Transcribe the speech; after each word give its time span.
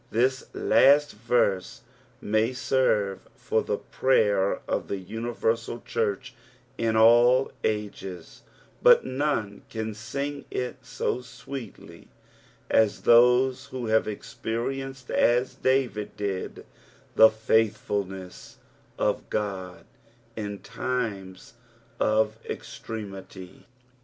This 0.09 0.47
last 0.55 1.11
verse 1.13 1.81
may 2.19 2.53
serve 2.53 3.19
for 3.35 3.61
the 3.61 3.77
prayer 3.77 4.59
of 4.67 4.87
the 4.87 4.97
universal 4.97 5.79
church 5.81 6.33
in 6.75 6.95
ell 6.95 7.51
ages, 7.63 8.41
but 8.81 9.05
none 9.05 9.61
can 9.69 9.93
sing 9.93 10.45
it 10.49 10.83
so 10.83 11.21
sweetly 11.21 12.07
as 12.67 13.01
those 13.03 13.67
who 13.67 13.85
have 13.85 14.07
experienced 14.07 15.11
as 15.11 15.53
David 15.53 16.17
did 16.17 16.65
the 17.13 17.29
faithfulness 17.29 18.57
of 18.97 19.29
God 19.29 19.85
ia 20.35 20.57
times 20.57 21.53
of 21.99 22.39
extremity. 22.47 23.67